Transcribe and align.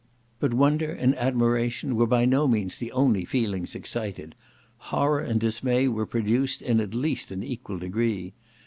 But 0.39 0.51
wonder 0.51 0.91
and 0.91 1.15
admiration 1.15 1.95
were 1.95 2.07
by 2.07 2.25
no 2.25 2.47
means 2.47 2.73
the 2.75 2.91
only 2.91 3.23
feelings 3.23 3.75
excited; 3.75 4.33
horror 4.77 5.19
and 5.19 5.39
dismay 5.39 5.87
were 5.87 6.07
produced 6.07 6.63
in 6.63 6.79
at 6.81 6.95
least 6.95 7.29
an 7.29 7.43
equal 7.43 7.77
degree. 7.77 8.33